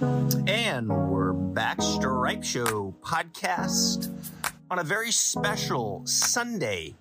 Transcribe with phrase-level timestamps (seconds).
[0.00, 4.14] And we're back, Stripe Show podcast
[4.70, 6.94] on a very special Sunday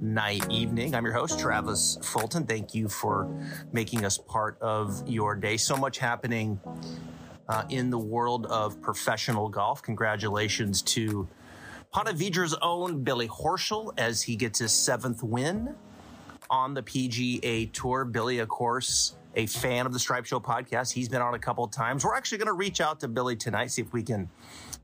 [0.00, 0.94] night evening.
[0.94, 2.46] I'm your host, Travis Fulton.
[2.46, 3.28] Thank you for
[3.72, 5.56] making us part of your day.
[5.56, 6.60] So much happening
[7.48, 9.82] uh, in the world of professional golf.
[9.82, 11.26] Congratulations to
[11.90, 15.74] Ponte Vedra's own Billy Horschel as he gets his seventh win
[16.50, 18.04] on the PGA Tour.
[18.04, 20.92] Billy, of course, a fan of the Stripe Show podcast.
[20.92, 22.04] He's been on a couple of times.
[22.04, 24.28] We're actually going to reach out to Billy tonight, see if we can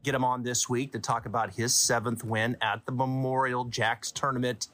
[0.02, 4.12] get him on this week to talk about his seventh win at the Memorial Jacks
[4.12, 4.68] tournament.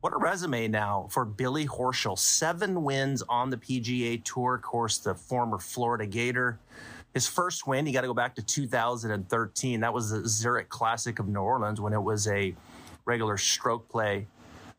[0.00, 2.18] What a resume now for Billy Horschel.
[2.18, 4.56] Seven wins on the PGA Tour.
[4.56, 6.58] Of course, the former Florida Gator.
[7.14, 9.80] His first win, you got to go back to 2013.
[9.80, 12.54] That was the Zurich Classic of New Orleans when it was a
[13.04, 14.26] regular stroke play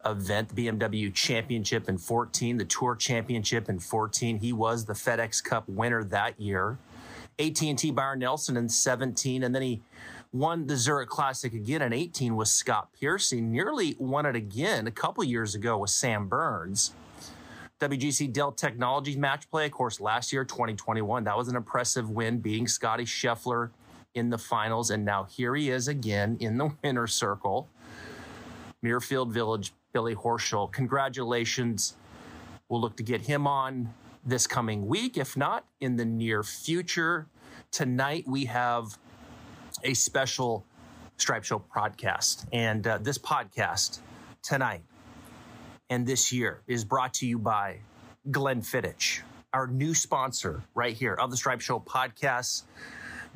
[0.06, 4.40] event, the BMW Championship in 14, the Tour Championship in 14.
[4.40, 6.78] He was the FedEx Cup winner that year.
[7.40, 9.82] AT&T Byron Nelson in 17, and then he
[10.32, 13.42] won the Zurich Classic again in 18 with Scott Piercy.
[13.42, 16.94] Nearly won it again a couple years ago with Sam Burns.
[17.80, 21.24] WGC Dell Technologies match play, of course, last year, 2021.
[21.26, 23.72] That was an impressive win, beating Scotty Scheffler
[24.14, 24.90] in the finals.
[24.90, 27.68] And now here he is again in the winner's circle.
[28.84, 30.72] Muirfield Village Billy Horschel.
[30.72, 31.96] Congratulations.
[32.68, 33.94] We'll look to get him on
[34.26, 37.28] this coming week, if not in the near future.
[37.72, 38.98] Tonight, we have
[39.84, 40.66] a special
[41.18, 42.46] Stripe Show podcast.
[42.52, 44.00] And uh, this podcast
[44.42, 44.84] tonight
[45.90, 47.78] and this year is brought to you by
[48.30, 49.22] Glenfiddich,
[49.54, 52.64] our new sponsor right here of the Stripe Show podcast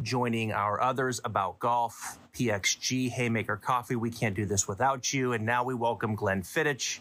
[0.01, 3.95] joining our others about golf, PXG, Haymaker Coffee.
[3.95, 5.33] We can't do this without you.
[5.33, 6.99] And now we welcome Glenfiddich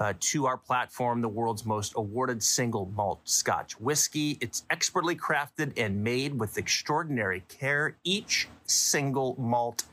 [0.00, 4.38] uh, to our platform, the world's most awarded single malt Scotch whiskey.
[4.40, 7.96] It's expertly crafted and made with extraordinary care.
[8.04, 9.84] Each single malt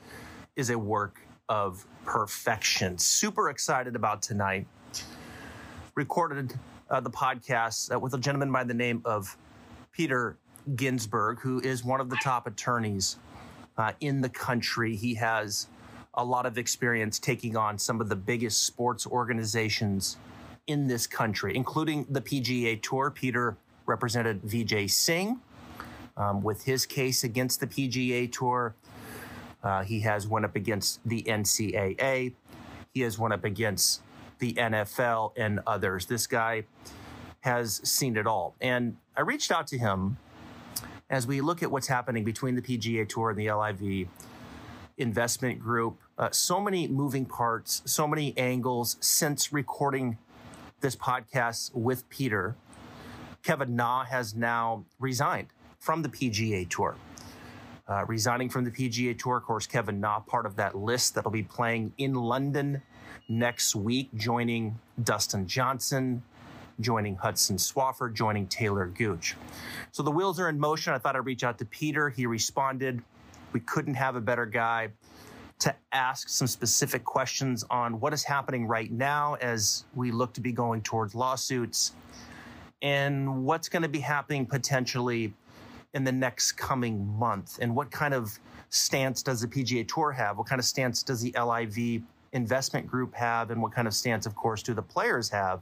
[0.56, 2.98] is a work of perfection.
[2.98, 4.68] Super excited about tonight.
[5.96, 6.54] Recorded
[6.90, 9.38] uh, the podcast uh, with a gentleman by the name of
[9.92, 10.38] Peter
[10.76, 13.18] Ginsberg, who is one of the top attorneys
[13.78, 14.96] uh, in the country.
[14.96, 15.68] He has
[16.14, 20.18] a lot of experience taking on some of the biggest sports organizations
[20.68, 23.12] in this country, including the PGA Tour.
[23.12, 25.40] Peter represented Vijay Singh
[26.18, 28.76] um, with his case against the PGA Tour.
[29.64, 32.34] Uh, he has went up against the NCAA.
[32.94, 34.02] He has went up against
[34.40, 36.06] the NFL and others.
[36.06, 36.64] This guy
[37.42, 38.56] has seen it all.
[38.62, 40.18] And I reached out to him
[41.10, 44.08] as we look at what's happening between the PGA Tour and the LIV
[44.98, 50.18] investment group, uh, so many moving parts, so many angles since recording
[50.82, 52.56] this podcast with Peter.
[53.44, 55.48] Kevin Na has now resigned
[55.80, 56.96] from the PGA Tour.
[57.88, 61.30] Uh, resigning from the PGA Tour, of course, Kevin Na, part of that list that'll
[61.30, 62.82] be playing in London
[63.30, 66.24] next week, joining Dustin Johnson,
[66.80, 69.36] joining Hudson Swafford, joining Taylor Gooch.
[69.92, 70.94] So the wheels are in motion.
[70.94, 72.10] I thought I'd reach out to Peter.
[72.10, 73.02] He responded.
[73.54, 74.90] We couldn't have a better guy
[75.60, 80.42] to ask some specific questions on what is happening right now as we look to
[80.42, 81.94] be going towards lawsuits
[82.82, 85.34] and what's going to be happening potentially
[85.94, 88.38] in the next coming month and what kind of
[88.70, 90.38] stance does the PGA Tour have?
[90.38, 92.04] What kind of stance does the LIV
[92.34, 93.50] investment group have?
[93.50, 95.62] And what kind of stance, of course, do the players have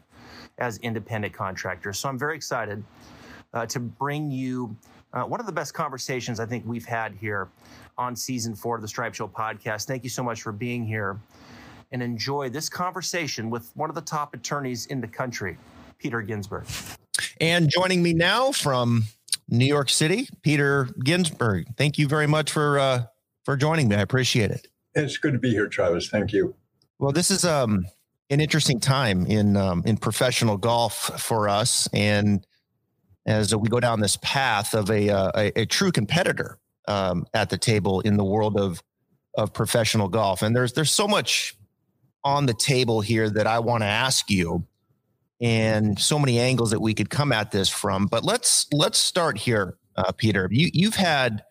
[0.57, 1.99] as independent contractors?
[1.99, 2.83] So I'm very excited
[3.53, 4.75] uh, to bring you
[5.13, 7.49] uh, one of the best conversations I think we've had here
[7.97, 9.85] on season four of the Stripe Show podcast.
[9.85, 11.19] Thank you so much for being here
[11.91, 15.57] and enjoy this conversation with one of the top attorneys in the country,
[15.99, 16.65] Peter Ginsberg.
[17.39, 19.03] And joining me now from
[19.47, 21.67] New York City, Peter Ginsberg.
[21.77, 23.03] Thank you very much for uh,
[23.45, 23.95] for joining me.
[23.95, 24.67] I appreciate it.
[24.95, 26.09] It's good to be here, Travis.
[26.09, 26.55] Thank you.
[26.99, 27.85] Well, this is um,
[28.33, 32.45] an interesting time in um, in professional golf for us, and
[33.25, 37.49] as we go down this path of a uh, a, a, true competitor um, at
[37.49, 38.83] the table in the world of
[39.37, 40.41] of professional golf.
[40.41, 41.55] And there's there's so much
[42.23, 44.65] on the table here that I want to ask you,
[45.39, 48.07] and so many angles that we could come at this from.
[48.07, 50.49] But let's let's start here, uh, Peter.
[50.51, 51.43] You you've had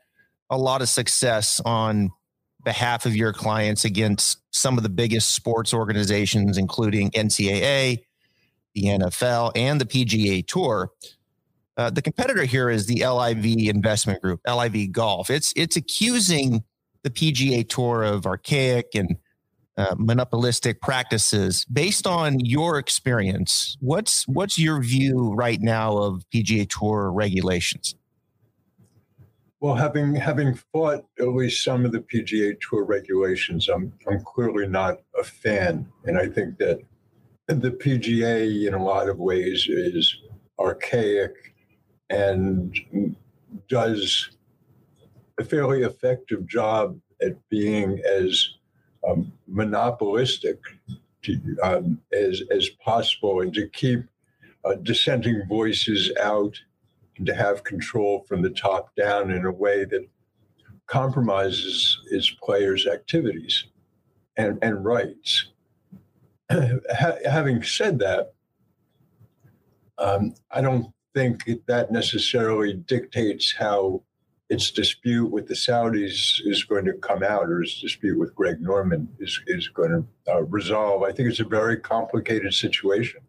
[0.51, 2.11] a lot of success on
[2.65, 8.05] behalf of your clients against some of the biggest sports organizations, including NCAA,
[8.75, 10.91] the NFL, and the PGA Tour.
[11.77, 15.31] Uh, the competitor here is the LIV Investment Group, LIV Golf.
[15.31, 16.63] It's it's accusing
[17.03, 19.17] the PGA Tour of archaic and
[19.77, 21.65] uh, monopolistic practices.
[21.65, 27.95] Based on your experience, what's what's your view right now of PGA Tour regulations?
[29.63, 34.67] Well, having having fought at least some of the PGA Tour regulations, I'm I'm clearly
[34.67, 36.81] not a fan, and I think that
[37.47, 40.17] the PGA, in a lot of ways, is
[40.59, 41.55] archaic
[42.11, 42.77] and
[43.69, 44.31] does
[45.39, 48.55] a fairly effective job at being as
[49.09, 50.59] um, monopolistic
[51.23, 54.01] to, um, as as possible, and to keep
[54.65, 56.59] uh, dissenting voices out,
[57.17, 60.09] and to have control from the top down in a way that
[60.87, 63.65] compromises its players' activities
[64.37, 65.49] and, and rights.
[67.25, 68.35] having said that,
[69.99, 74.03] um, I don't think that necessarily dictates how
[74.49, 78.61] its dispute with the Saudis is going to come out, or its dispute with Greg
[78.61, 81.03] Norman is is going to uh, resolve.
[81.03, 83.21] I think it's a very complicated situation.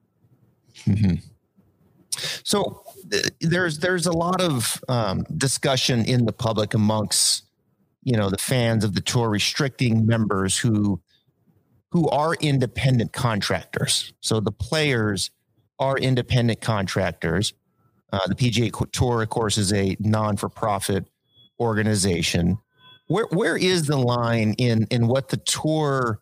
[0.85, 1.15] Mm-hmm.
[2.43, 2.83] So
[3.41, 7.45] there's there's a lot of um, discussion in the public amongst
[8.03, 11.01] you know the fans of the tour restricting members who
[11.89, 14.13] who are independent contractors.
[14.19, 15.29] So the players
[15.77, 17.53] are independent contractors.
[18.11, 21.07] Uh, the PGA Tour, of course, is a non-for-profit
[21.59, 22.57] organization.
[23.07, 26.19] Where where is the line in in what the tour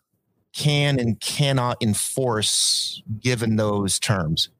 [0.54, 4.50] can and cannot enforce given those terms?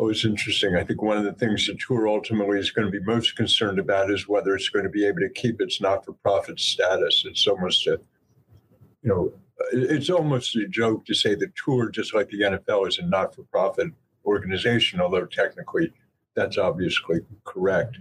[0.00, 0.76] It's interesting.
[0.76, 3.80] I think one of the things the tour ultimately is going to be most concerned
[3.80, 7.24] about is whether it's going to be able to keep its not-for-profit status.
[7.26, 8.00] It's almost a,
[9.02, 9.32] you know,
[9.72, 13.88] it's almost a joke to say the tour, just like the NFL, is a not-for-profit
[14.24, 15.92] organization, although technically
[16.36, 17.98] that's obviously correct.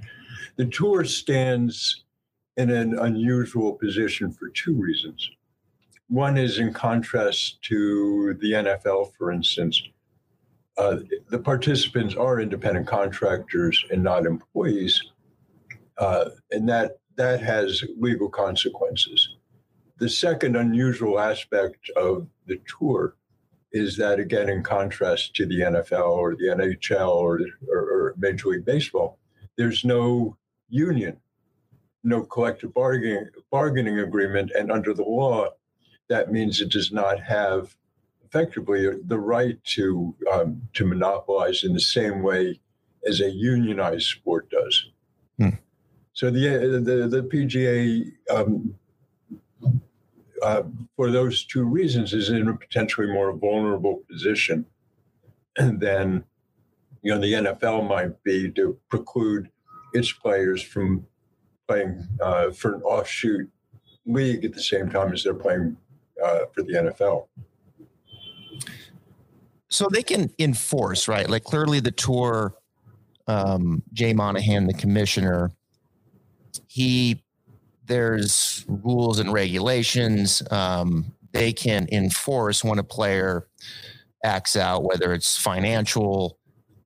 [0.58, 2.06] The tour stands
[2.58, 5.32] in an unusual position for two reasons.
[6.10, 9.82] One is in contrast to the NFL, for instance.
[10.78, 10.98] Uh,
[11.30, 15.12] the participants are independent contractors and not employees,
[15.98, 19.36] uh, and that that has legal consequences.
[19.98, 23.16] The second unusual aspect of the tour
[23.72, 28.50] is that, again, in contrast to the NFL or the NHL or, or, or Major
[28.50, 29.18] League Baseball,
[29.58, 30.38] there's no
[30.70, 31.18] union,
[32.04, 34.52] no collective bargaining, bargaining agreement.
[34.58, 35.50] And under the law,
[36.10, 37.76] that means it does not have
[38.28, 42.60] effectively the right to, um, to monopolize in the same way
[43.08, 44.90] as a unionized sport does.
[45.38, 45.50] Hmm.
[46.14, 48.76] So the, the, the PGA um,
[50.42, 50.64] uh,
[50.96, 54.66] for those two reasons, is in a potentially more vulnerable position
[55.58, 56.24] than
[57.02, 59.50] you know the NFL might be to preclude
[59.94, 61.06] its players from
[61.68, 63.50] playing uh, for an offshoot
[64.06, 65.76] league at the same time as they're playing
[66.24, 67.28] uh, for the NFL.
[69.70, 71.30] So they can enforce, right?
[71.30, 72.56] Like clearly, the tour,
[73.28, 75.52] um, Jay Monahan, the commissioner,
[76.68, 77.24] he
[77.86, 80.44] there's rules and regulations.
[80.52, 83.48] Um, they can enforce when a player
[84.24, 86.38] acts out, whether it's financial,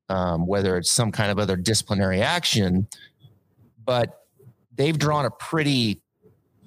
[0.09, 2.87] um, whether it's some kind of other disciplinary action.
[3.83, 4.21] But
[4.75, 6.01] they've drawn a pretty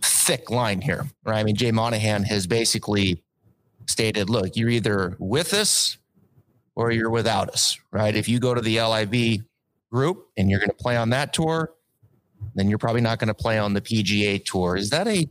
[0.02, 1.38] thick line here, right?
[1.38, 3.22] I mean, Jay Monahan has basically
[3.86, 5.98] stated, look, you're either with us
[6.76, 8.14] or you're without us, right?
[8.14, 9.44] If you go to the LIV
[9.90, 11.72] group and you're going to play on that tour,
[12.54, 14.76] then you're probably not going to play on the PGA Tour.
[14.76, 15.28] Is that a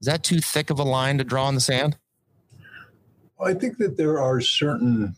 [0.00, 1.98] is that too thick of a line to draw in the sand?
[3.38, 5.14] Well, I think that there are certain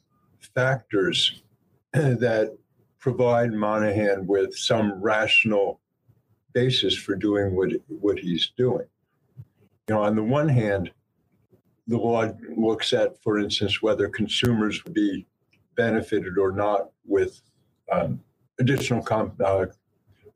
[0.55, 1.43] factors
[1.93, 2.57] that
[2.99, 5.81] provide Monahan with some rational
[6.53, 8.87] basis for doing what what he's doing.
[9.89, 10.91] You know, on the one hand,
[11.89, 15.27] the law looks at, for instance, whether consumers would be
[15.77, 17.41] benefited or not with
[17.91, 18.21] um,
[18.59, 19.67] additional comp, uh,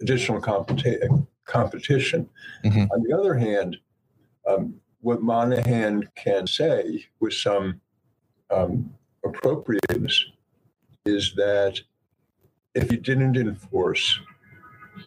[0.00, 2.28] additional competi- competition.
[2.64, 2.86] Mm-hmm.
[2.92, 3.76] On the other hand,
[4.48, 7.80] um, what Monahan can say with some
[8.50, 8.90] um,
[9.24, 10.24] appropriateness
[11.04, 11.80] is that
[12.74, 14.20] if he didn't enforce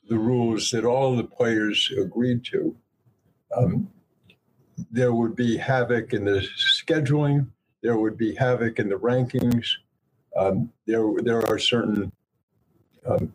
[0.08, 2.76] the rules that all the players agreed to,
[3.56, 3.90] um,
[4.92, 7.48] there would be havoc in the scheduling,
[7.82, 9.68] there would be havoc in the rankings.
[10.36, 12.12] Um, there, there are certain
[13.06, 13.34] um,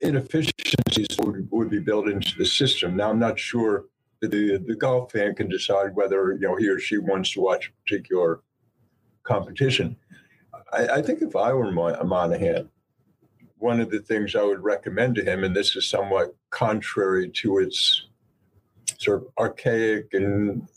[0.00, 2.96] inefficiencies would, would be built into the system.
[2.96, 3.86] Now, I'm not sure
[4.20, 7.40] that the, the golf fan can decide whether you know he or she wants to
[7.40, 8.40] watch a particular
[9.22, 9.96] competition.
[10.72, 12.68] I, I think if I were Monahan,
[13.58, 17.58] one of the things I would recommend to him, and this is somewhat contrary to
[17.58, 18.08] its
[18.98, 20.68] sort of archaic and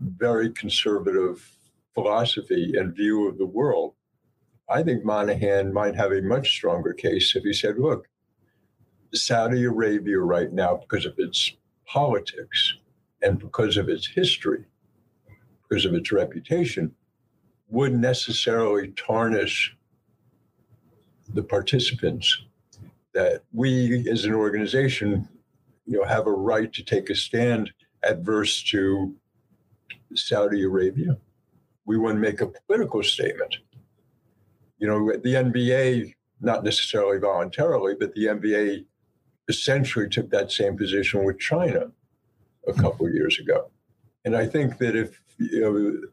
[0.00, 1.48] very conservative
[1.94, 3.94] philosophy and view of the world,
[4.68, 8.08] I think Monahan might have a much stronger case if he said, look,
[9.14, 11.52] Saudi Arabia right now, because of its
[11.86, 12.74] politics
[13.22, 14.64] and because of its history,
[15.68, 16.94] because of its reputation,
[17.68, 19.76] would necessarily tarnish
[21.28, 22.44] the participants
[23.14, 25.28] that we as an organization
[25.86, 29.14] you know have a right to take a stand adverse to
[30.14, 31.16] Saudi Arabia.
[31.84, 33.56] We want to make a political statement.
[34.78, 38.84] You know, the NBA, not necessarily voluntarily, but the NBA
[39.48, 41.90] essentially took that same position with China
[42.66, 43.70] a couple of years ago.
[44.24, 46.08] And I think that if you know,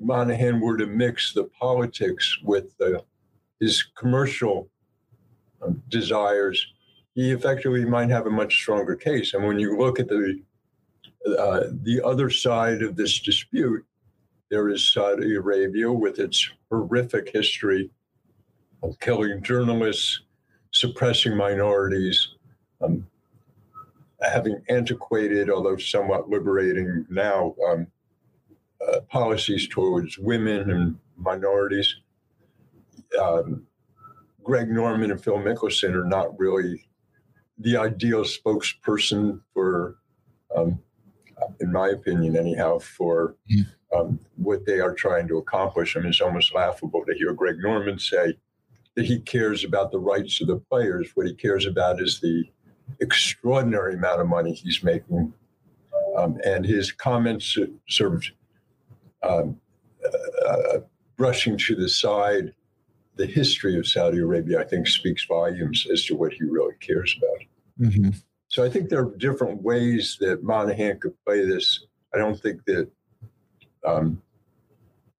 [0.00, 3.02] Monahan were to mix the politics with the,
[3.60, 4.68] his commercial
[5.62, 6.66] um, desires,
[7.14, 9.32] he effectively might have a much stronger case.
[9.32, 10.42] And when you look at the
[11.26, 13.84] uh, the other side of this dispute,
[14.50, 17.90] there is Saudi Arabia with its horrific history
[18.82, 20.22] of killing journalists,
[20.72, 22.34] suppressing minorities,
[22.80, 23.06] um,
[24.20, 27.86] having antiquated, although somewhat liberating now, um,
[28.86, 31.96] uh, policies towards women and minorities.
[33.20, 33.66] Um,
[34.42, 36.88] Greg Norman and Phil Mickelson are not really
[37.58, 39.96] the ideal spokesperson for,
[40.54, 40.78] um,
[41.60, 43.62] in my opinion, anyhow, for mm-hmm.
[43.96, 45.96] Um, what they are trying to accomplish.
[45.96, 48.34] I mean, it's almost laughable to hear Greg Norman say
[48.94, 51.10] that he cares about the rights of the players.
[51.14, 52.44] What he cares about is the
[53.00, 55.32] extraordinary amount of money he's making.
[56.16, 58.24] Um, and his comments sort of
[59.22, 59.60] um,
[60.04, 60.80] uh, uh,
[61.16, 62.54] brushing to the side
[63.16, 67.16] the history of Saudi Arabia, I think, speaks volumes as to what he really cares
[67.18, 67.88] about.
[67.88, 68.10] Mm-hmm.
[68.48, 71.86] So I think there are different ways that Monahan could play this.
[72.14, 72.90] I don't think that
[73.86, 74.20] um,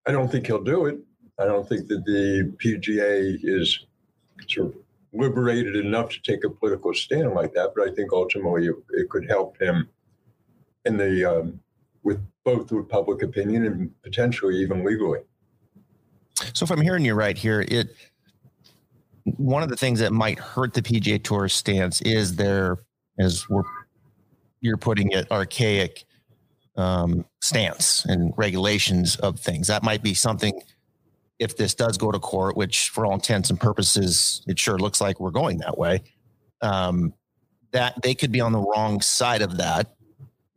[0.06, 1.00] I don't think he'll do it.
[1.40, 3.86] I don't think that the PGA is
[4.48, 4.76] sort of
[5.14, 7.74] liberated enough to take a political stand like that.
[7.76, 9.90] But I think ultimately it, it could help him
[10.86, 11.60] in the um,
[12.04, 15.20] with both with public opinion and potentially even legally.
[16.54, 17.96] So if I'm hearing you right here, it
[19.36, 22.78] one of the things that might hurt the PGA Tour stance is their,
[23.20, 23.64] as we're
[24.62, 26.06] you're putting it, archaic
[26.78, 29.68] um, stance and regulations of things.
[29.68, 30.62] That might be something
[31.40, 35.00] if this does go to court, which for all intents and purposes, it sure looks
[35.00, 36.02] like we're going that way.
[36.62, 37.14] Um,
[37.72, 39.96] that they could be on the wrong side of that.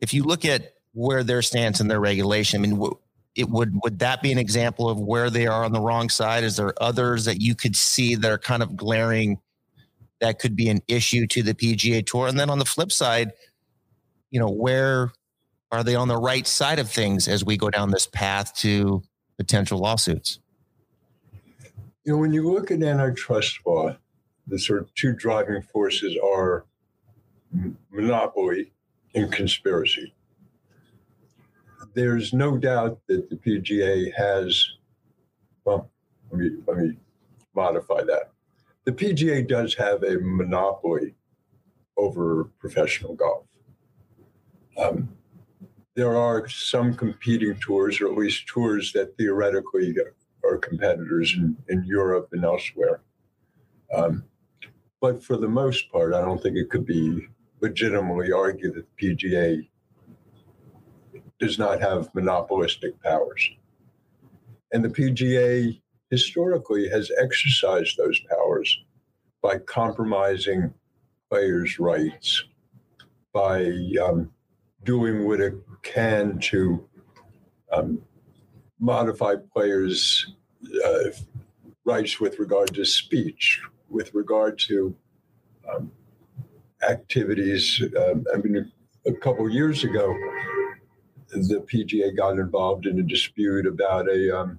[0.01, 2.91] If you look at where their stance and their regulation, I mean,
[3.37, 6.45] it would would that be an example of where they are on the wrong side
[6.45, 9.39] is there others that you could see that are kind of glaring
[10.21, 13.33] that could be an issue to the pga tour and then on the flip side
[14.31, 15.13] you know where
[15.73, 19.03] are they on the right side of things as we go down this path to
[19.39, 20.39] potential lawsuits
[22.05, 23.95] you know when you look at antitrust law
[24.47, 26.65] the sort of two driving forces are
[27.91, 28.73] monopoly
[29.15, 30.13] and conspiracy
[31.95, 34.75] there's no doubt that the PGA has,
[35.65, 35.91] well,
[36.31, 36.97] let me, let me
[37.55, 38.31] modify that.
[38.85, 41.15] The PGA does have a monopoly
[41.97, 43.45] over professional golf.
[44.79, 45.09] Um,
[46.01, 49.95] there are some competing tours, or at least tours that theoretically
[50.43, 53.03] are competitors in, in Europe and elsewhere.
[53.95, 54.25] Um,
[55.03, 57.29] but for the most part, I don't think it could be
[57.61, 59.69] legitimately argued that the PGA
[61.39, 63.51] does not have monopolistic powers.
[64.73, 68.75] And the PGA historically has exercised those powers
[69.43, 70.73] by compromising
[71.29, 72.43] players' rights,
[73.35, 73.71] by
[74.03, 74.31] um,
[74.83, 75.53] doing what it
[75.83, 76.87] can to
[77.73, 78.03] um,
[78.79, 80.35] modify players'
[80.85, 81.11] uh,
[81.85, 84.95] rights with regard to speech, with regard to
[85.73, 85.91] um,
[86.89, 87.83] activities.
[87.97, 88.71] Uh, I mean,
[89.07, 90.15] a couple years ago,
[91.31, 94.59] the PGA got involved in a dispute about a um,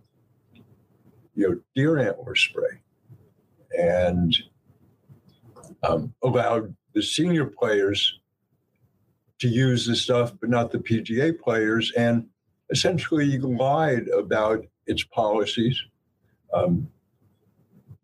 [1.36, 2.82] you know deer antler spray,
[3.78, 4.36] and
[5.84, 8.21] um, allowed the senior players
[9.42, 12.26] to use the stuff, but not the PGA players, and
[12.70, 15.82] essentially lied about its policies.
[16.54, 16.90] Um,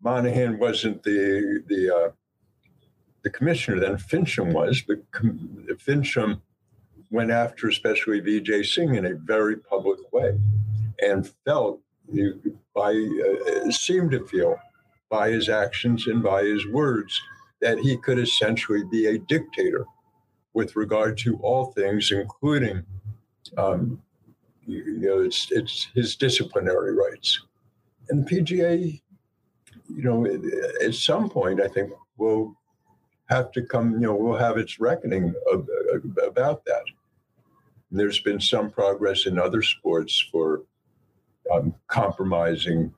[0.02, 2.10] Monahan wasn't the the uh,
[3.22, 3.96] the commissioner then.
[3.96, 4.98] Finchem was, but
[5.78, 6.40] Finchem
[7.10, 10.38] went after especially Vijay Singh in a very public way
[11.00, 11.80] and felt
[12.74, 14.56] by uh, seemed to feel
[15.08, 17.18] by his actions and by his words
[17.60, 19.84] that he could essentially be a dictator
[20.54, 22.84] with regard to all things, including
[23.56, 24.00] um,
[24.66, 27.40] you know it's it's his disciplinary rights.
[28.10, 29.00] And the PGA,
[29.88, 30.26] you know,
[30.82, 32.56] at some point, I think will
[33.28, 35.68] have to come, you know, will have its reckoning of,
[36.26, 36.82] about that.
[37.90, 40.62] And there's been some progress in other sports for
[41.52, 42.94] um, compromising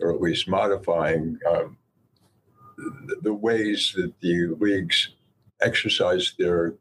[0.00, 1.76] or at least modifying um,
[2.76, 5.10] the, the, ways that the leagues
[5.62, 6.74] exercise their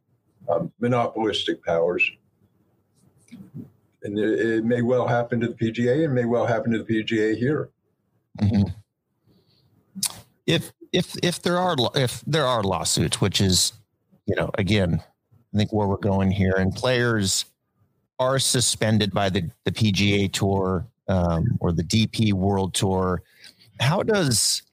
[0.50, 2.10] um, monopolistic powers.
[4.04, 7.38] And it, may well happen to the PGA and may well happen to the PGA
[7.38, 7.70] here.
[8.42, 8.70] Mm-hmm.
[10.46, 13.74] If if if there are if there are lawsuits, which is,
[14.26, 15.02] you know, again,
[15.54, 17.46] I think where we're going here, and players
[18.20, 23.24] are suspended by the the PGA Tour um, or the DP World Tour.
[23.80, 24.64] How does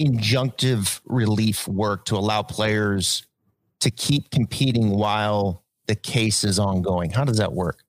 [0.00, 3.26] injunctive relief work to allow players
[3.86, 7.08] to keep competing while the case is ongoing?
[7.08, 7.84] How does that work?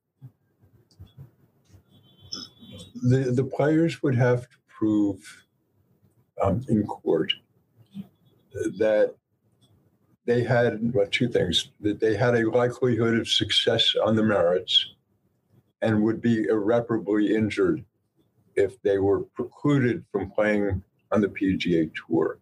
[3.10, 5.46] The the players would have to prove
[6.39, 7.34] um, in court
[8.77, 9.16] that
[10.25, 14.94] they had well, two things that they had a likelihood of success on the merits
[15.82, 17.84] and would be irreparably injured
[18.56, 22.39] if they were precluded from playing on the PGA Tour.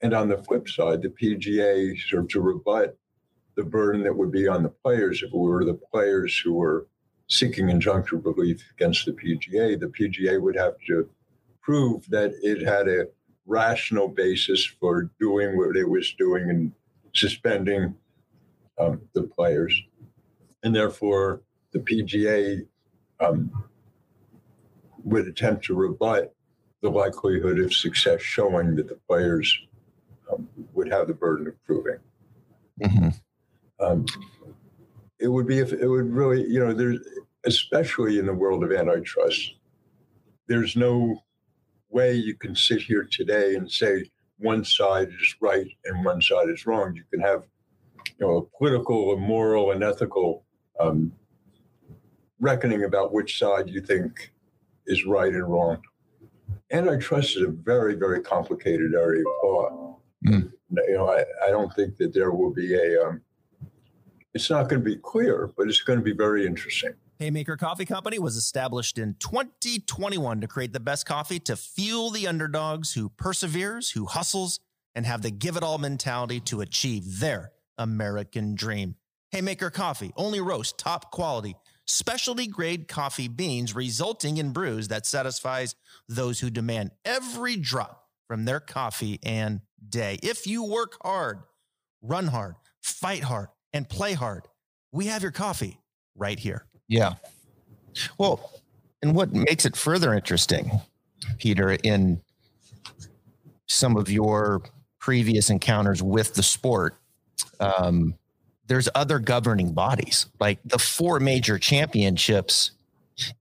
[0.00, 2.96] And on the flip side, the PGA sort of to rebut
[3.56, 6.86] the burden that would be on the players if it were the players who were
[7.28, 11.08] seeking injunctive relief against the PGA, the PGA would have to
[11.60, 13.08] prove that it had a
[13.46, 16.72] rational basis for doing what it was doing and
[17.14, 17.94] suspending
[18.78, 19.74] um, the players.
[20.62, 22.66] And therefore, the PGA
[23.20, 23.50] um,
[25.04, 26.34] would attempt to rebut
[26.80, 29.66] the likelihood of success showing that the players
[30.74, 31.98] would have the burden of proving.
[32.82, 33.08] Mm-hmm.
[33.84, 34.06] Um,
[35.18, 37.00] it would be if it would really, you know, there's
[37.44, 39.54] especially in the world of antitrust,
[40.46, 41.22] there's no
[41.90, 46.48] way you can sit here today and say one side is right and one side
[46.48, 46.94] is wrong.
[46.94, 47.44] You can have,
[48.18, 50.44] you know, a political, a moral, and ethical
[50.78, 51.12] um,
[52.40, 54.32] reckoning about which side you think
[54.86, 55.82] is right and wrong.
[56.70, 59.87] Antitrust is a very, very complicated area of law.
[60.32, 60.52] Mm.
[60.86, 63.02] You know, I, I don't think that there will be a.
[63.02, 63.22] Um,
[64.34, 66.92] it's not going to be clear, but it's going to be very interesting.
[67.18, 72.28] Haymaker Coffee Company was established in 2021 to create the best coffee to fuel the
[72.28, 74.60] underdogs who perseveres, who hustles,
[74.94, 78.94] and have the give it all mentality to achieve their American dream.
[79.32, 85.74] Haymaker Coffee only roast top quality, specialty grade coffee beans, resulting in brews that satisfies
[86.08, 90.18] those who demand every drop from their coffee and day.
[90.22, 91.40] If you work hard,
[92.02, 94.46] run hard, fight hard, and play hard,
[94.92, 95.78] we have your coffee
[96.16, 96.66] right here.
[96.88, 97.14] Yeah.
[98.16, 98.52] Well,
[99.02, 100.70] and what makes it further interesting,
[101.38, 102.20] Peter, in
[103.66, 104.62] some of your
[104.98, 106.96] previous encounters with the sport,
[107.60, 108.14] um,
[108.66, 112.72] there's other governing bodies, like the four major championships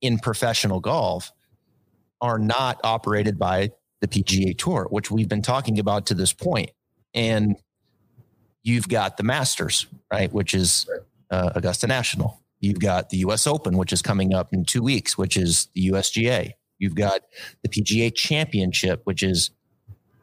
[0.01, 1.31] in professional golf
[2.21, 3.71] are not operated by
[4.01, 6.71] the PGA Tour, which we've been talking about to this point.
[7.13, 7.55] And
[8.63, 10.87] you've got the Masters, right, which is
[11.31, 12.41] uh, Augusta National.
[12.59, 15.89] You've got the US Open, which is coming up in two weeks, which is the
[15.89, 16.53] USGA.
[16.79, 17.21] You've got
[17.63, 19.51] the PGA Championship, which is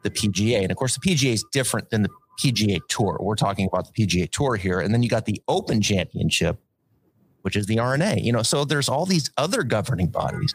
[0.03, 0.61] the PGA.
[0.61, 2.09] And of course, the PGA is different than the
[2.41, 3.17] PGA Tour.
[3.19, 4.79] We're talking about the PGA Tour here.
[4.79, 6.59] And then you got the Open Championship,
[7.41, 8.19] which is the R&A.
[8.19, 10.53] You know, so there's all these other governing bodies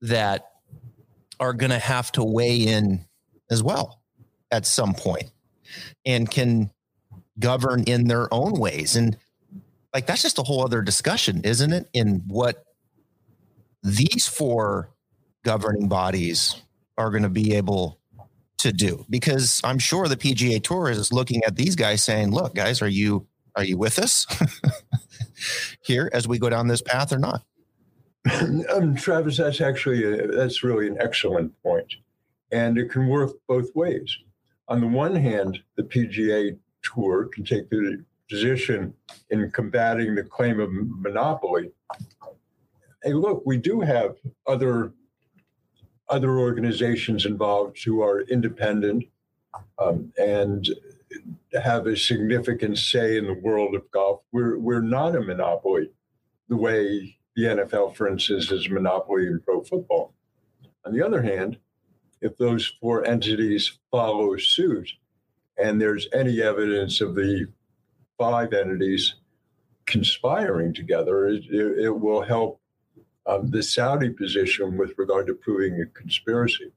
[0.00, 0.51] that
[1.42, 3.04] are going to have to weigh in
[3.50, 4.00] as well
[4.52, 5.32] at some point
[6.06, 6.70] and can
[7.40, 8.94] govern in their own ways.
[8.94, 9.16] And
[9.92, 11.88] like that's just a whole other discussion, isn't it?
[11.94, 12.64] In what
[13.82, 14.90] these four
[15.44, 16.62] governing bodies
[16.96, 17.98] are going to be able
[18.58, 22.54] to do because I'm sure the PGA Tour is looking at these guys saying, "Look,
[22.54, 23.26] guys, are you
[23.56, 24.28] are you with us
[25.82, 27.42] here as we go down this path or not?"
[28.72, 31.94] Um, Travis, that's actually a, that's really an excellent point,
[32.52, 34.16] and it can work both ways.
[34.68, 38.94] On the one hand, the PGA Tour can take the position
[39.30, 41.72] in combating the claim of monopoly.
[43.02, 44.92] Hey, look, we do have other
[46.08, 49.04] other organizations involved who are independent
[49.78, 50.68] um, and
[51.62, 54.20] have a significant say in the world of golf.
[54.30, 55.90] We're we're not a monopoly,
[56.48, 60.14] the way the NFL, for instance, is a monopoly in pro football.
[60.84, 61.58] On the other hand,
[62.20, 64.88] if those four entities follow suit,
[65.58, 67.46] and there's any evidence of the
[68.18, 69.16] five entities
[69.86, 72.60] conspiring together, it, it will help
[73.26, 76.72] um, the Saudi position with regard to proving a conspiracy.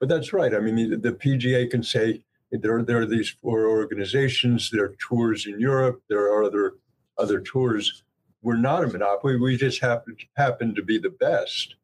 [0.00, 0.54] But that's right.
[0.54, 4.70] I mean, the, the PGA can say there, there are these four organizations.
[4.70, 6.02] There are tours in Europe.
[6.08, 6.74] There are other
[7.18, 8.04] other tours.
[8.42, 9.36] We're not a monopoly.
[9.36, 11.74] We just happen happen to be the best.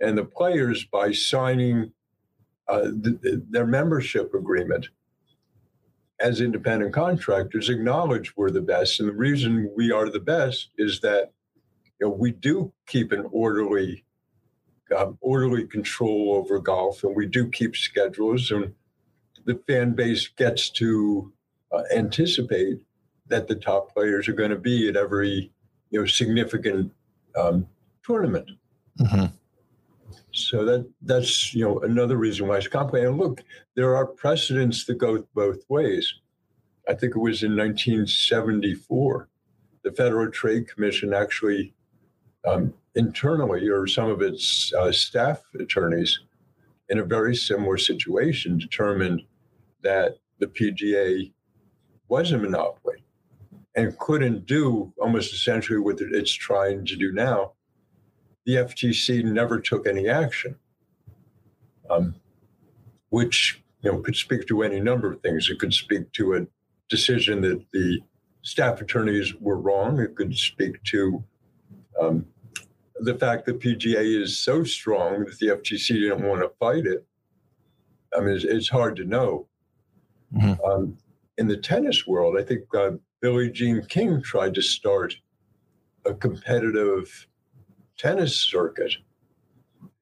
[0.00, 1.92] And the players, by signing
[2.68, 4.88] uh, the, their membership agreement
[6.18, 9.00] as independent contractors, acknowledge we're the best.
[9.00, 11.32] And the reason we are the best is that
[11.98, 14.04] you know, we do keep an orderly
[14.96, 18.74] um, orderly control over golf, and we do keep schedules, and
[19.44, 21.32] the fan base gets to
[21.72, 22.80] uh, anticipate
[23.28, 25.52] that the top players are going to be at every
[25.90, 26.92] you know significant
[27.36, 27.66] um,
[28.02, 28.50] tournament.
[28.98, 29.26] Mm-hmm.
[30.32, 33.10] So that that's you know another reason why it's complicated.
[33.10, 33.42] And look,
[33.74, 36.14] there are precedents that go both ways.
[36.88, 39.28] I think it was in 1974,
[39.84, 41.74] the Federal Trade Commission actually
[42.44, 46.20] um, internally, or some of its uh, staff attorneys,
[46.88, 49.22] in a very similar situation, determined
[49.82, 51.32] that the PGA
[52.08, 53.04] was a monopoly
[53.76, 57.52] and couldn't do almost essentially what it's trying to do now.
[58.46, 60.56] The FTC never took any action,
[61.88, 62.14] um,
[63.10, 65.48] which you know could speak to any number of things.
[65.50, 66.46] It could speak to a
[66.88, 68.00] decision that the
[68.42, 70.00] staff attorneys were wrong.
[70.00, 71.22] It could speak to
[72.00, 72.26] um,
[73.00, 77.06] the fact that PGA is so strong that the FTC didn't want to fight it.
[78.16, 79.46] I mean, it's, it's hard to know.
[80.34, 80.64] Mm-hmm.
[80.64, 80.98] Um,
[81.38, 85.14] in the tennis world, I think uh, Billie Jean King tried to start
[86.06, 87.26] a competitive
[87.98, 88.94] tennis circuit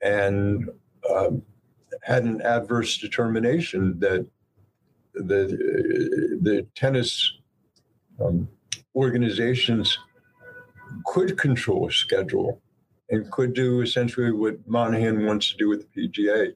[0.00, 0.70] and
[1.10, 1.42] um,
[2.02, 4.26] had an adverse determination that
[5.14, 7.38] the the tennis
[8.20, 8.48] um,
[8.94, 9.98] organizations
[11.06, 12.60] could control a schedule
[13.10, 16.52] and could do essentially what Monahan wants to do with the PGA.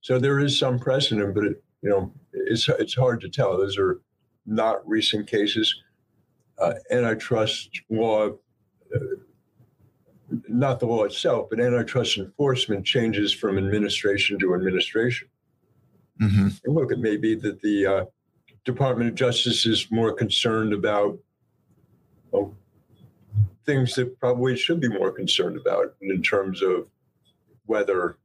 [0.00, 3.58] So there is some precedent, but it, you know it's it's hard to tell.
[3.58, 4.00] Those are
[4.46, 5.82] not recent cases.
[6.58, 8.98] Uh, antitrust law, uh,
[10.48, 15.28] not the law itself, but antitrust enforcement changes from administration to administration.
[16.20, 16.48] Mm-hmm.
[16.64, 18.04] And look, it may be that the uh,
[18.64, 21.18] Department of Justice is more concerned about
[22.30, 22.54] well,
[23.66, 26.86] things that probably should be more concerned about in terms of
[27.66, 28.18] whether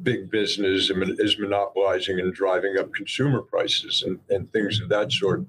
[0.00, 5.44] big business is monopolizing and driving up consumer prices and, and things of that sort.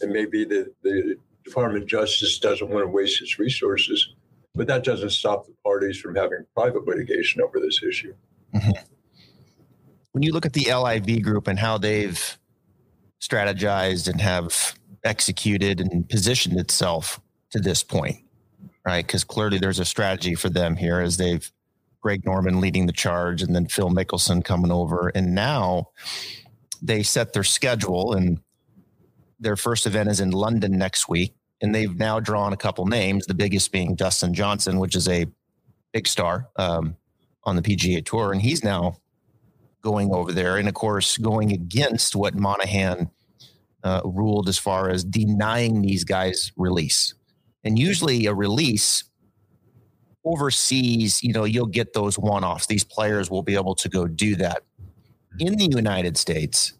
[0.00, 4.14] And maybe the, the Department of Justice doesn't want to waste its resources,
[4.54, 8.14] but that doesn't stop the parties from having private litigation over this issue.
[8.54, 8.70] Mm-hmm.
[10.12, 12.38] When you look at the LIV group and how they've
[13.20, 18.18] strategized and have executed and positioned itself to this point,
[18.84, 19.06] right?
[19.06, 21.50] Because clearly there's a strategy for them here as they've
[22.00, 25.08] Greg Norman leading the charge and then Phil Mickelson coming over.
[25.14, 25.88] And now
[26.82, 28.40] they set their schedule and
[29.38, 31.34] their first event is in London next week.
[31.62, 35.26] And they've now drawn a couple names, the biggest being Dustin Johnson, which is a
[35.92, 36.96] big star um,
[37.44, 38.32] on the PGA Tour.
[38.32, 38.96] And he's now
[39.82, 40.56] going over there.
[40.56, 43.10] And of course, going against what Monahan
[43.82, 47.14] uh, ruled as far as denying these guys release.
[47.64, 49.04] And usually a release
[50.24, 52.66] overseas, you know, you'll get those one offs.
[52.66, 54.62] These players will be able to go do that.
[55.38, 56.74] In the United States,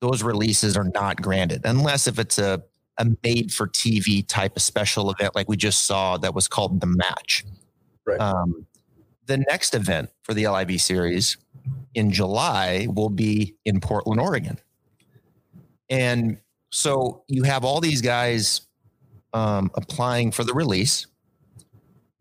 [0.00, 2.62] those releases are not granted unless if it's a,
[2.98, 6.80] a made for TV type of special event like we just saw that was called
[6.80, 7.44] the match.
[8.04, 8.20] Right.
[8.20, 8.66] Um,
[9.26, 11.36] the next event for the LIV series
[11.94, 14.58] in July will be in Portland, Oregon.
[15.88, 16.38] And
[16.70, 18.62] so you have all these guys
[19.32, 21.06] um, applying for the release.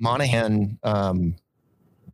[0.02, 1.36] Monahan, um,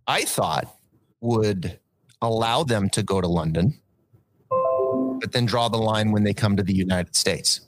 [0.05, 0.75] I thought,
[1.21, 1.79] would
[2.21, 3.79] allow them to go to London,
[4.49, 7.61] but then draw the line when they come to the United States,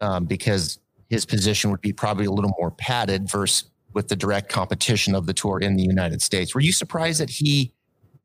[0.00, 4.48] um, because his position would be probably a little more padded versus with the direct
[4.48, 6.54] competition of the tour in the United States.
[6.54, 7.72] Were you surprised that he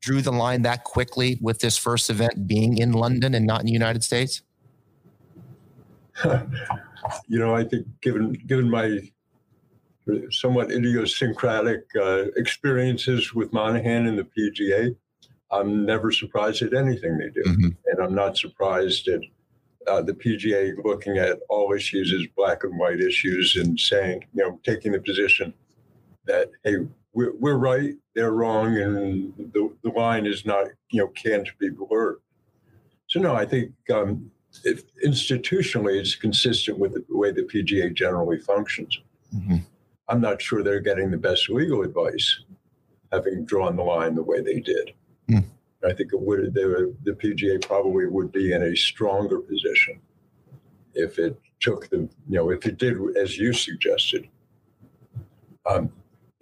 [0.00, 3.66] drew the line that quickly with this first event being in London and not in
[3.66, 4.42] the United States?
[6.24, 9.00] you know, I think given given my
[10.30, 14.94] somewhat idiosyncratic uh, experiences with Monahan and the PGA,
[15.50, 17.68] I'm never surprised at anything they do, mm-hmm.
[17.86, 19.20] and I'm not surprised at
[19.86, 24.42] uh, the PGA looking at all issues as black and white issues and saying, you
[24.42, 25.54] know, taking the position
[26.26, 26.76] that hey,
[27.12, 31.70] we're, we're right, they're wrong, and the, the line is not, you know, can't be
[31.70, 32.18] blurred.
[33.06, 34.30] So no, I think um,
[34.64, 38.98] if institutionally, it's consistent with the way the PGA generally functions.
[39.34, 39.58] Mm-hmm.
[40.08, 42.44] I'm not sure they're getting the best legal advice,
[43.12, 44.92] having drawn the line the way they did.
[45.30, 45.44] Mm.
[45.84, 50.00] I think it would the, the PGA probably would be in a stronger position
[50.94, 54.28] if it took the you know if it did as you suggested.
[55.68, 55.92] Um,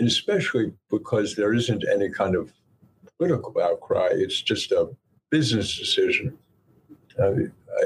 [0.00, 2.53] especially because there isn't any kind of
[3.18, 4.90] political outcry; it's just a
[5.31, 6.37] business decision.
[7.18, 7.33] Uh,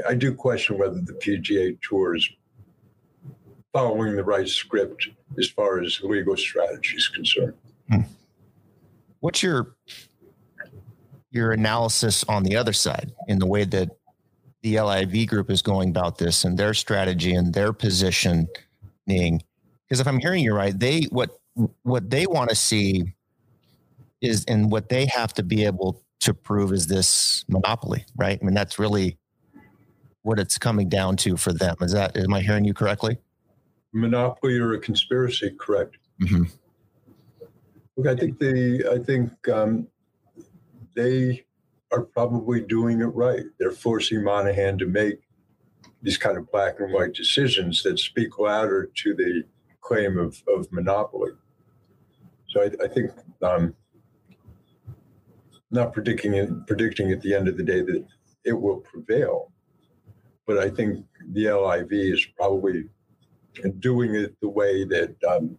[0.07, 2.29] I, I do question whether the PGA Tour is
[3.73, 7.55] following the right script as far as legal strategy is concerned.
[7.91, 8.03] Hmm.
[9.21, 9.75] What's your
[11.31, 13.91] your analysis on the other side in the way that
[14.63, 18.49] the LIV group is going about this and their strategy and their positioning?
[19.07, 21.31] Because if I'm hearing you right, they what
[21.83, 23.15] what they want to see
[24.21, 28.39] is and what they have to be able to prove is this monopoly, right?
[28.41, 29.19] I mean, that's really
[30.23, 31.77] what it's coming down to for them.
[31.81, 33.19] Is that am I hearing you correctly?
[33.93, 35.97] Monopoly or a conspiracy, correct?
[36.23, 36.45] Mm-hmm.
[37.97, 39.89] Look, I think the I think um,
[40.95, 41.45] they
[41.91, 43.45] are probably doing it right.
[43.59, 45.21] They're forcing Monahan to make
[46.03, 49.43] these kind of black and white decisions that speak louder to the
[49.81, 51.33] claim of, of monopoly.
[52.49, 53.11] So I, I think
[53.43, 53.75] um,
[55.71, 58.07] not predicting it, predicting at the end of the day that
[58.45, 59.53] it will prevail,
[60.47, 62.85] but I think the LIV is probably
[63.81, 65.59] doing it the way that um,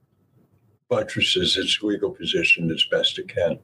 [0.90, 3.60] buttresses its legal position as best it can.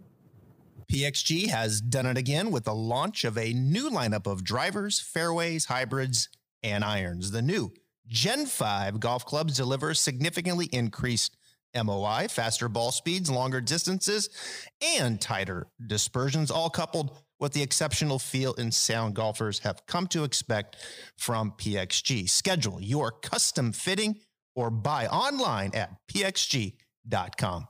[0.91, 5.65] PXG has done it again with the launch of a new lineup of drivers, fairways,
[5.65, 6.30] hybrids,
[6.62, 7.32] and irons.
[7.32, 7.74] The new
[8.08, 11.38] Gen 5 golf clubs deliver significantly increased
[11.76, 14.30] MOI, faster ball speeds, longer distances,
[14.98, 20.24] and tighter dispersions, all coupled with the exceptional feel and sound golfers have come to
[20.24, 20.78] expect
[21.17, 22.30] from PXG.
[22.30, 24.19] Schedule your custom fitting
[24.56, 27.67] or buy online at pxg.com.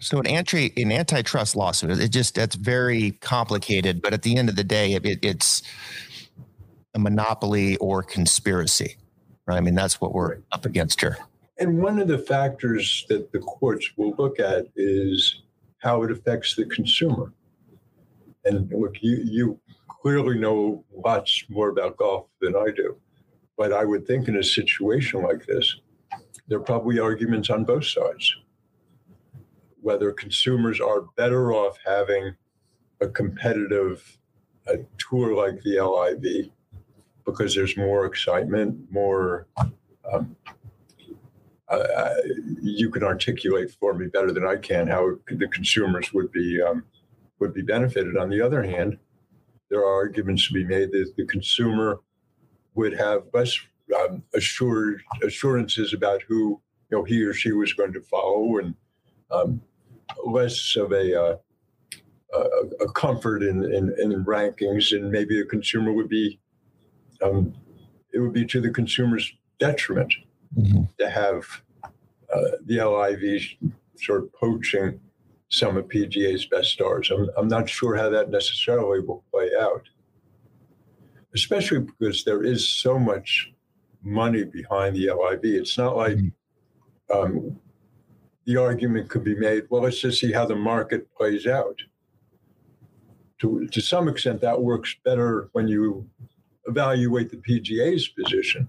[0.00, 4.00] So an anti an antitrust lawsuit, it just that's very complicated.
[4.00, 5.62] But at the end of the day, it, it's
[6.94, 8.96] a monopoly or conspiracy,
[9.46, 9.56] right?
[9.56, 11.18] I mean, that's what we're up against here.
[11.58, 15.42] And one of the factors that the courts will look at is
[15.78, 17.32] how it affects the consumer.
[18.48, 19.60] And look, you, you
[20.00, 22.96] clearly know lots more about golf than I do.
[23.56, 25.76] But I would think in a situation like this,
[26.46, 28.34] there are probably arguments on both sides.
[29.80, 32.34] Whether consumers are better off having
[33.00, 34.18] a competitive
[34.66, 36.50] a tour like the LIV
[37.24, 39.46] because there's more excitement, more
[40.12, 40.36] um,
[41.68, 42.14] uh,
[42.62, 46.84] you can articulate for me better than I can how the consumers would be um,
[47.38, 48.16] would be benefited.
[48.16, 48.98] On the other hand,
[49.70, 52.00] there are arguments to be made that the consumer
[52.74, 53.58] would have less
[53.98, 58.74] um, assured assurances about who you know he or she was going to follow, and
[59.30, 59.60] um,
[60.24, 61.36] less of a, uh,
[62.34, 62.38] a,
[62.84, 66.38] a comfort in, in, in rankings, and maybe the consumer would be
[67.22, 67.54] um,
[68.12, 70.12] it would be to the consumer's detriment
[70.56, 70.82] mm-hmm.
[70.98, 71.44] to have
[71.82, 75.00] uh, the LIV sort of poaching
[75.48, 77.10] some of PGA's best stars.
[77.10, 79.82] I'm, I'm not sure how that necessarily will play out,
[81.34, 83.52] especially because there is so much
[84.02, 85.40] money behind the LIV.
[85.44, 87.16] It's not like mm-hmm.
[87.18, 87.58] um,
[88.44, 91.78] the argument could be made, well, let's just see how the market plays out.
[93.40, 96.08] To, to some extent, that works better when you
[96.66, 98.68] evaluate the PGA's position.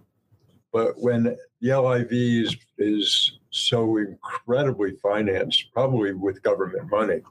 [0.72, 7.22] But when the LIV is, is so incredibly financed, probably with government money,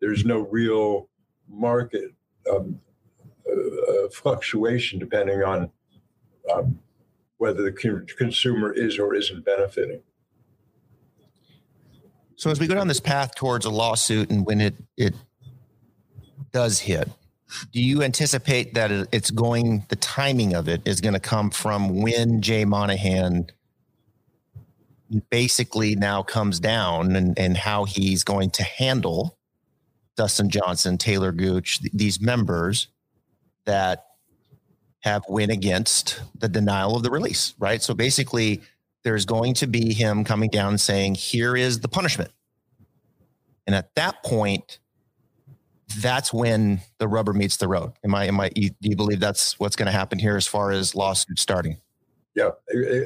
[0.00, 1.08] there's no real
[1.48, 2.12] market
[2.50, 2.80] um,
[3.50, 5.70] uh, fluctuation depending on
[6.52, 6.78] um,
[7.38, 7.72] whether the
[8.16, 10.00] consumer is or isn't benefiting.
[12.36, 15.14] So as we go down this path towards a lawsuit, and when it it
[16.52, 17.08] does hit,
[17.72, 22.02] do you anticipate that it's going the timing of it is going to come from
[22.02, 23.46] when Jay Monahan
[25.30, 29.38] basically now comes down and, and how he's going to handle
[30.16, 32.88] Dustin Johnson, Taylor Gooch, th- these members
[33.64, 34.06] that
[35.00, 37.82] have went against the denial of the release, right?
[37.82, 38.62] So basically,
[39.02, 42.30] there's going to be him coming down and saying, here is the punishment.
[43.66, 44.78] And at that point,
[45.98, 47.92] that's when the rubber meets the road.
[48.02, 48.26] Am I?
[48.26, 48.48] Am I?
[48.48, 51.78] Do you believe that's what's going to happen here as far as lawsuits starting?
[52.34, 52.50] Yeah,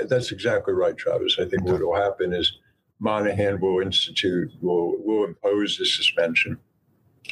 [0.08, 1.36] that's exactly right, Travis.
[1.38, 2.58] I think what will happen is
[2.98, 6.58] Monahan will institute, will will impose the suspension,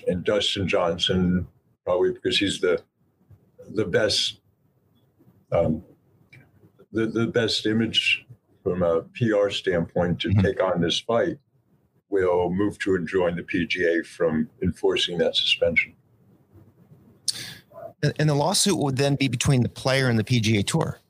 [0.06, 1.46] and Dustin Johnson
[1.84, 2.82] probably because he's the
[3.74, 4.40] the best
[5.52, 5.82] um,
[6.92, 8.26] the the best image
[8.62, 10.40] from a PR standpoint to mm-hmm.
[10.40, 11.38] take on this fight
[12.08, 15.94] will move to enjoin the PGA from enforcing that suspension.
[18.18, 21.00] And the lawsuit would then be between the player and the PGA Tour,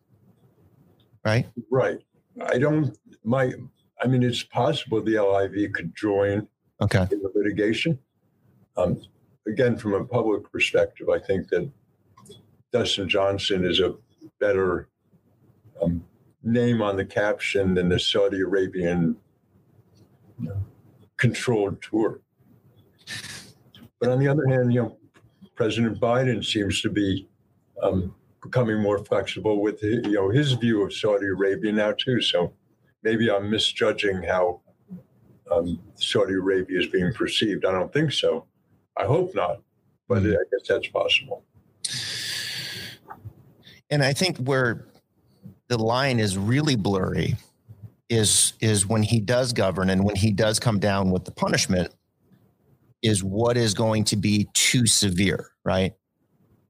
[1.26, 1.46] right?
[1.70, 1.98] Right.
[2.46, 2.96] I don't.
[3.24, 3.52] My.
[4.00, 6.46] I mean, it's possible the LIV could join
[6.82, 7.06] Okay.
[7.10, 7.98] in the litigation.
[8.76, 9.00] Um,
[9.48, 11.70] again, from a public perspective, I think that
[12.72, 13.94] Dustin Johnson is a
[14.38, 14.88] better
[15.82, 16.04] um,
[16.42, 19.16] name on the caption than the Saudi Arabian
[20.38, 20.62] you know,
[21.16, 22.20] controlled tour.
[23.98, 24.98] But on the other hand, you know,
[25.54, 27.26] President Biden seems to be
[27.82, 28.14] um,
[28.46, 32.20] becoming more flexible with you know his view of Saudi Arabia now too.
[32.20, 32.52] So
[33.02, 34.60] maybe I'm misjudging how
[35.50, 37.64] um, Saudi Arabia is being perceived.
[37.64, 38.46] I don't think so.
[38.96, 39.62] I hope not,
[40.08, 41.44] but I guess that's possible.
[43.90, 44.86] And I think where
[45.68, 47.36] the line is really blurry
[48.08, 51.92] is is when he does govern and when he does come down with the punishment
[53.02, 55.92] is what is going to be too severe, right?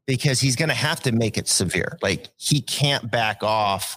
[0.07, 1.99] Because he's going to have to make it severe.
[2.01, 3.97] Like he can't back off.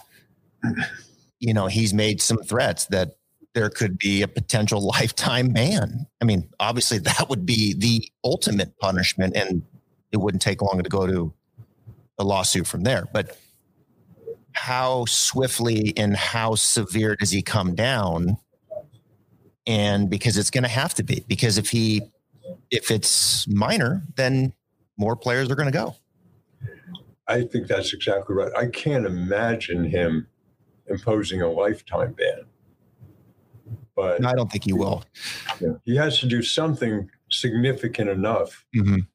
[1.38, 3.14] You know, he's made some threats that
[3.54, 6.06] there could be a potential lifetime ban.
[6.20, 9.62] I mean, obviously that would be the ultimate punishment and
[10.12, 11.32] it wouldn't take long to go to
[12.18, 13.08] a lawsuit from there.
[13.12, 13.36] But
[14.52, 18.36] how swiftly and how severe does he come down?
[19.66, 22.02] And because it's going to have to be, because if he,
[22.70, 24.52] if it's minor, then
[25.00, 25.96] more players are going to go.
[27.26, 28.52] I think that's exactly right.
[28.56, 30.28] I can't imagine him
[30.86, 32.44] imposing a lifetime ban.
[33.96, 35.04] But I don't think he will.
[35.84, 38.66] he has to do something significant enough.
[38.76, 39.06] Mhm.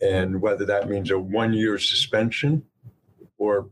[0.00, 2.64] And whether that means a one year suspension
[3.38, 3.70] or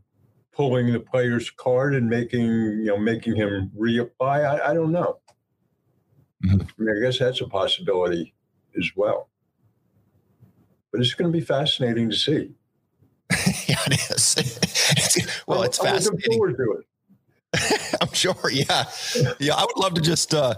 [0.51, 4.11] pulling the player's card and making, you know, making him reapply,
[4.45, 5.19] I, I don't know.
[6.45, 6.61] Mhm.
[6.61, 8.33] I mean, I guess that's a possibility
[8.77, 9.29] as well.
[10.95, 12.51] But it's going to be fascinating to see.
[13.67, 14.35] yeah, it is.
[14.91, 16.37] It's- well, it's I'm looking fascinating.
[16.37, 17.97] forward to it.
[18.01, 18.35] I'm sure.
[18.49, 18.85] Yeah.
[19.39, 19.55] Yeah.
[19.55, 20.55] I would love to just uh,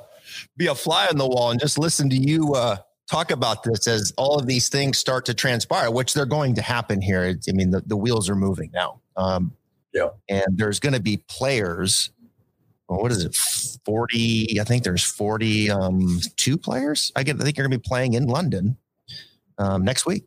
[0.58, 2.78] be a fly on the wall and just listen to you uh,
[3.10, 6.62] talk about this as all of these things start to transpire, which they're going to
[6.62, 7.24] happen here.
[7.24, 9.00] It's, I mean, the, the wheels are moving now.
[9.16, 9.54] Um,
[9.94, 10.10] Yeah.
[10.30, 12.12] And there's going to be players.
[12.90, 13.34] Well, what is it?
[13.86, 14.60] 40.
[14.62, 17.12] I think there's 42 um, two players.
[17.16, 18.78] I, get, I think you're going to be playing in London
[19.58, 20.26] um, next week.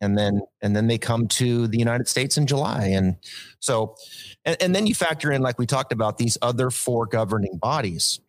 [0.00, 2.88] And then, and then they come to the United States in July.
[2.88, 3.16] And
[3.60, 3.94] so,
[4.44, 8.20] and, and then you factor in, like we talked about, these other four governing bodies.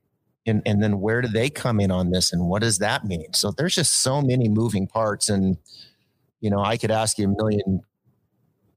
[0.46, 3.34] And, and then where do they come in on this and what does that mean?
[3.34, 5.28] So there's just so many moving parts.
[5.28, 5.58] And,
[6.40, 7.82] you know, I could ask you a million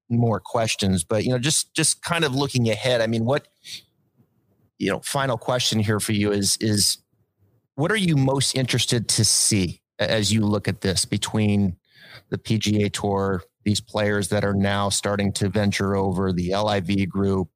[0.09, 3.03] more questions, but, you know, just, just kind of looking ahead.
[3.03, 3.47] I mean, what,
[4.79, 6.99] you know, final question here for you is, is
[7.75, 11.77] what are you most interested to see as you look at this between
[12.31, 17.49] the PGA Tour, these players that are now starting to venture over the LIV group.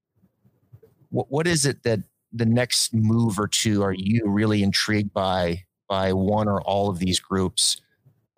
[1.11, 2.01] What, what is it that
[2.33, 6.99] the next move or two are you really intrigued by by one or all of
[6.99, 7.83] these groups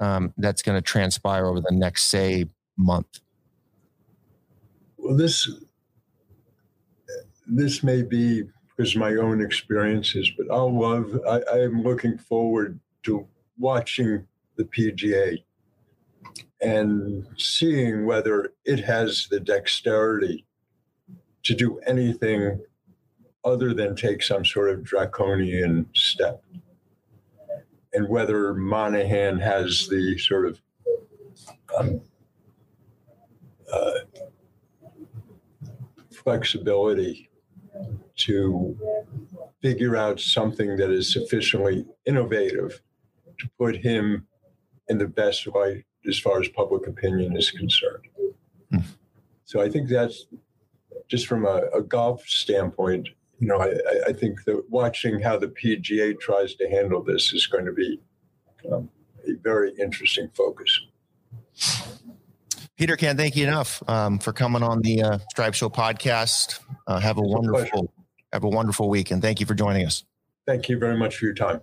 [0.01, 3.21] um, that's going to transpire over the next say month?
[4.97, 5.49] Well, this
[7.47, 8.45] this may be
[8.77, 11.21] because my own experiences, but I'll love.
[11.29, 13.27] I, I am looking forward to
[13.59, 15.43] watching the PGA
[16.61, 20.47] and seeing whether it has the dexterity
[21.43, 22.61] to do anything
[23.45, 26.43] other than take some sort of draconian step,
[27.93, 30.61] and whether Monahan has the sort of
[31.79, 32.01] um,
[33.71, 33.93] uh,
[36.11, 37.29] flexibility
[38.17, 38.79] to
[39.61, 42.81] figure out something that is sufficiently innovative
[43.39, 44.27] to put him
[44.89, 48.07] in the best light as far as public opinion is concerned.
[48.71, 48.79] Hmm.
[49.45, 50.27] So I think that's
[51.09, 53.09] just from a, a golf standpoint.
[53.39, 53.75] You know, I,
[54.09, 58.01] I- think that watching how the PGA tries to handle this is going to be
[58.71, 58.89] um,
[59.27, 60.81] a very interesting focus.
[62.77, 66.61] Peter, can't thank you enough um, for coming on the uh, Stripe Show podcast.
[66.87, 67.93] Uh, have a It's a wonderful,
[68.33, 70.05] have a wonderful week, and thank you for joining us.
[70.47, 71.61] Thank you very much for your time.